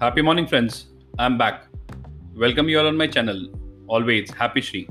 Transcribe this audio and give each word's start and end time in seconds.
Happy 0.00 0.22
morning, 0.22 0.46
friends. 0.46 0.86
I'm 1.18 1.36
back. 1.36 1.66
Welcome 2.34 2.70
you 2.70 2.78
all 2.80 2.86
on 2.86 2.96
my 2.96 3.06
channel. 3.06 3.38
Always 3.86 4.30
happy 4.30 4.62
Shri. 4.62 4.88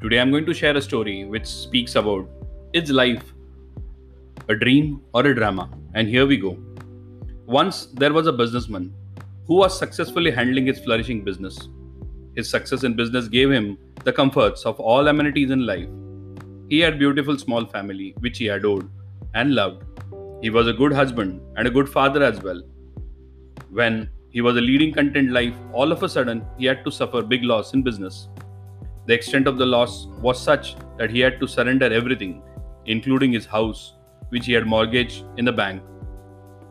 Today 0.00 0.18
I'm 0.18 0.30
going 0.30 0.46
to 0.46 0.54
share 0.54 0.74
a 0.74 0.80
story 0.80 1.26
which 1.26 1.44
speaks 1.44 1.94
about 1.94 2.26
is 2.72 2.90
life 2.90 3.34
a 4.48 4.54
dream 4.54 5.02
or 5.12 5.26
a 5.26 5.34
drama? 5.34 5.68
And 5.92 6.08
here 6.08 6.26
we 6.26 6.38
go. 6.38 6.56
Once 7.44 7.84
there 7.86 8.14
was 8.14 8.26
a 8.26 8.32
businessman 8.32 8.94
who 9.46 9.56
was 9.56 9.78
successfully 9.78 10.30
handling 10.30 10.64
his 10.64 10.78
flourishing 10.78 11.22
business. 11.22 11.68
His 12.34 12.48
success 12.48 12.84
in 12.84 12.96
business 12.96 13.28
gave 13.28 13.50
him 13.50 13.76
the 14.04 14.12
comforts 14.14 14.64
of 14.64 14.80
all 14.80 15.08
amenities 15.08 15.50
in 15.50 15.66
life. 15.66 15.90
He 16.70 16.80
had 16.80 16.98
beautiful 16.98 17.36
small 17.36 17.66
family 17.66 18.14
which 18.20 18.38
he 18.38 18.48
adored 18.48 18.88
and 19.34 19.54
loved. 19.54 19.84
He 20.40 20.48
was 20.48 20.66
a 20.66 20.72
good 20.72 20.94
husband 20.94 21.42
and 21.58 21.68
a 21.68 21.70
good 21.70 21.90
father 21.90 22.22
as 22.22 22.42
well. 22.42 22.62
When 23.70 24.08
he 24.30 24.40
was 24.40 24.56
a 24.56 24.60
leading 24.60 24.92
content 24.92 25.30
life, 25.30 25.54
all 25.72 25.92
of 25.92 26.02
a 26.02 26.08
sudden 26.08 26.44
he 26.58 26.66
had 26.66 26.84
to 26.84 26.90
suffer 26.90 27.22
big 27.22 27.44
loss 27.44 27.74
in 27.74 27.82
business. 27.82 28.28
The 29.06 29.14
extent 29.14 29.46
of 29.46 29.58
the 29.58 29.66
loss 29.66 30.06
was 30.20 30.40
such 30.40 30.76
that 30.96 31.10
he 31.10 31.20
had 31.20 31.40
to 31.40 31.46
surrender 31.46 31.92
everything, 31.92 32.42
including 32.86 33.32
his 33.32 33.46
house, 33.46 33.94
which 34.30 34.46
he 34.46 34.52
had 34.52 34.66
mortgaged 34.66 35.24
in 35.36 35.44
the 35.44 35.52
bank. 35.52 35.82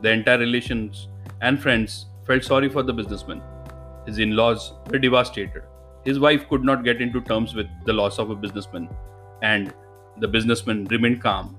The 0.01 0.11
entire 0.11 0.37
relations 0.39 1.07
and 1.41 1.59
friends 1.59 2.05
felt 2.25 2.43
sorry 2.43 2.69
for 2.69 2.83
the 2.83 2.93
businessman. 2.93 3.41
His 4.05 4.19
in 4.19 4.35
laws 4.35 4.73
were 4.91 4.99
devastated. 4.99 5.63
His 6.05 6.19
wife 6.19 6.47
could 6.47 6.63
not 6.63 6.83
get 6.83 7.01
into 7.01 7.21
terms 7.21 7.53
with 7.53 7.67
the 7.85 7.93
loss 7.93 8.19
of 8.19 8.29
a 8.29 8.35
businessman, 8.35 8.89
and 9.41 9.73
the 10.19 10.27
businessman 10.27 10.85
remained 10.85 11.21
calm. 11.21 11.57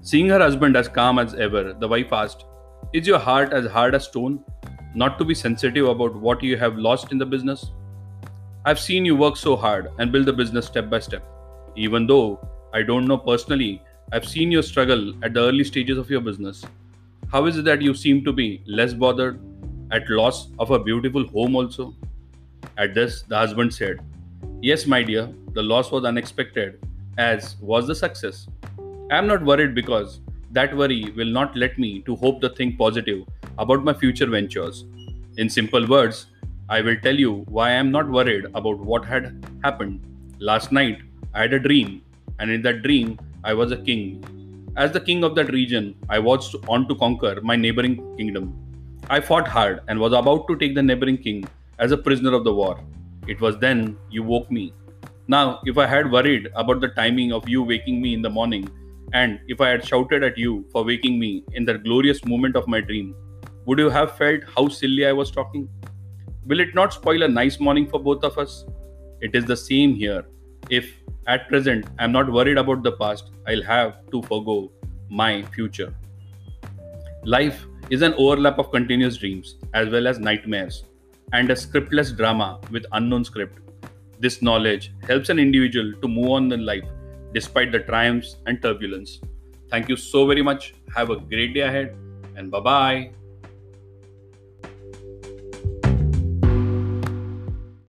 Seeing 0.00 0.28
her 0.28 0.38
husband 0.38 0.76
as 0.76 0.88
calm 0.88 1.18
as 1.18 1.34
ever, 1.34 1.74
the 1.74 1.88
wife 1.88 2.12
asked, 2.12 2.44
Is 2.92 3.06
your 3.06 3.18
heart 3.18 3.52
as 3.52 3.66
hard 3.66 3.94
as 3.94 4.04
stone? 4.04 4.44
Not 4.96 5.18
to 5.18 5.24
be 5.24 5.34
sensitive 5.34 5.88
about 5.88 6.14
what 6.14 6.40
you 6.40 6.56
have 6.56 6.78
lost 6.78 7.10
in 7.10 7.18
the 7.18 7.26
business? 7.26 7.72
I've 8.64 8.78
seen 8.78 9.04
you 9.04 9.16
work 9.16 9.36
so 9.36 9.56
hard 9.56 9.90
and 9.98 10.12
build 10.12 10.26
the 10.26 10.32
business 10.32 10.66
step 10.66 10.88
by 10.88 11.00
step. 11.00 11.24
Even 11.74 12.06
though 12.06 12.38
I 12.72 12.82
don't 12.82 13.08
know 13.08 13.18
personally, 13.18 13.82
I've 14.12 14.24
seen 14.24 14.52
your 14.52 14.62
struggle 14.62 15.12
at 15.24 15.34
the 15.34 15.40
early 15.40 15.64
stages 15.64 15.98
of 15.98 16.08
your 16.10 16.20
business. 16.20 16.64
How 17.32 17.46
is 17.46 17.58
it 17.58 17.64
that 17.64 17.82
you 17.82 17.92
seem 17.92 18.24
to 18.24 18.32
be 18.32 18.62
less 18.66 18.94
bothered 18.94 19.40
at 19.90 20.08
loss 20.08 20.50
of 20.60 20.70
a 20.70 20.78
beautiful 20.78 21.26
home 21.26 21.56
also? 21.56 21.92
At 22.78 22.94
this, 22.94 23.22
the 23.22 23.36
husband 23.36 23.74
said, 23.74 23.98
Yes, 24.62 24.86
my 24.86 25.02
dear, 25.02 25.28
the 25.54 25.62
loss 25.62 25.90
was 25.90 26.04
unexpected, 26.04 26.78
as 27.18 27.56
was 27.60 27.88
the 27.88 27.96
success. 27.96 28.46
I 29.10 29.18
am 29.18 29.26
not 29.26 29.44
worried 29.44 29.74
because 29.74 30.20
that 30.52 30.76
worry 30.76 31.12
will 31.16 31.32
not 31.40 31.56
let 31.56 31.80
me 31.80 32.00
to 32.02 32.14
hope 32.14 32.40
the 32.40 32.50
thing 32.50 32.76
positive 32.76 33.24
about 33.58 33.84
my 33.84 33.94
future 33.94 34.26
ventures. 34.26 34.84
In 35.36 35.48
simple 35.48 35.86
words, 35.86 36.26
I 36.68 36.80
will 36.80 36.96
tell 36.96 37.14
you 37.14 37.44
why 37.48 37.70
I 37.70 37.72
am 37.72 37.90
not 37.90 38.08
worried 38.08 38.46
about 38.54 38.78
what 38.78 39.04
had 39.04 39.44
happened. 39.62 40.00
Last 40.38 40.72
night, 40.72 40.98
I 41.34 41.42
had 41.42 41.52
a 41.52 41.58
dream, 41.58 42.02
and 42.38 42.50
in 42.50 42.62
that 42.62 42.82
dream, 42.82 43.18
I 43.42 43.54
was 43.54 43.72
a 43.72 43.76
king. 43.76 44.24
As 44.76 44.92
the 44.92 45.00
king 45.00 45.24
of 45.24 45.34
that 45.36 45.52
region, 45.52 45.94
I 46.08 46.18
was 46.18 46.54
on 46.68 46.88
to 46.88 46.94
conquer 46.94 47.40
my 47.42 47.56
neighboring 47.56 48.16
kingdom. 48.16 48.58
I 49.10 49.20
fought 49.20 49.46
hard 49.46 49.80
and 49.88 50.00
was 50.00 50.12
about 50.12 50.48
to 50.48 50.56
take 50.56 50.74
the 50.74 50.82
neighboring 50.82 51.18
king 51.18 51.44
as 51.78 51.92
a 51.92 51.96
prisoner 51.96 52.32
of 52.32 52.44
the 52.44 52.54
war. 52.54 52.80
It 53.28 53.40
was 53.40 53.58
then 53.58 53.96
you 54.10 54.22
woke 54.22 54.50
me. 54.50 54.72
Now, 55.28 55.60
if 55.64 55.78
I 55.78 55.86
had 55.86 56.10
worried 56.10 56.48
about 56.54 56.80
the 56.80 56.88
timing 56.88 57.32
of 57.32 57.48
you 57.48 57.62
waking 57.62 58.00
me 58.00 58.14
in 58.14 58.22
the 58.22 58.30
morning, 58.30 58.68
and 59.12 59.40
if 59.46 59.60
I 59.60 59.68
had 59.68 59.84
shouted 59.84 60.24
at 60.24 60.36
you 60.36 60.64
for 60.72 60.84
waking 60.84 61.18
me 61.18 61.44
in 61.52 61.64
that 61.66 61.84
glorious 61.84 62.24
moment 62.24 62.56
of 62.56 62.66
my 62.66 62.80
dream, 62.80 63.14
would 63.66 63.78
you 63.78 63.88
have 63.88 64.16
felt 64.16 64.42
how 64.56 64.68
silly 64.68 65.06
I 65.06 65.12
was 65.12 65.30
talking? 65.30 65.68
Will 66.46 66.60
it 66.60 66.74
not 66.74 66.92
spoil 66.92 67.22
a 67.22 67.28
nice 67.28 67.58
morning 67.58 67.86
for 67.86 67.98
both 67.98 68.22
of 68.22 68.36
us? 68.36 68.64
It 69.20 69.34
is 69.34 69.46
the 69.46 69.56
same 69.56 69.94
here. 69.94 70.26
If 70.68 70.92
at 71.26 71.48
present 71.48 71.86
I 71.98 72.04
am 72.04 72.12
not 72.12 72.30
worried 72.30 72.58
about 72.58 72.82
the 72.82 72.92
past, 72.92 73.30
I'll 73.46 73.62
have 73.62 73.94
to 74.10 74.22
forego 74.22 74.70
my 75.08 75.42
future. 75.54 75.94
Life 77.24 77.64
is 77.88 78.02
an 78.02 78.14
overlap 78.18 78.58
of 78.58 78.70
continuous 78.70 79.16
dreams 79.16 79.56
as 79.72 79.88
well 79.88 80.06
as 80.06 80.18
nightmares 80.18 80.84
and 81.32 81.50
a 81.50 81.56
scriptless 81.56 82.12
drama 82.12 82.60
with 82.70 82.84
unknown 82.92 83.24
script. 83.24 83.58
This 84.20 84.42
knowledge 84.42 84.92
helps 85.08 85.30
an 85.30 85.38
individual 85.38 85.92
to 86.02 86.08
move 86.08 86.30
on 86.30 86.52
in 86.52 86.66
life 86.66 86.84
despite 87.32 87.72
the 87.72 87.80
triumphs 87.80 88.36
and 88.46 88.60
turbulence. 88.60 89.20
Thank 89.70 89.88
you 89.88 89.96
so 89.96 90.26
very 90.26 90.42
much. 90.42 90.74
Have 90.94 91.10
a 91.10 91.16
great 91.16 91.54
day 91.54 91.60
ahead 91.60 91.96
and 92.36 92.50
bye 92.50 92.60
bye. 92.60 93.23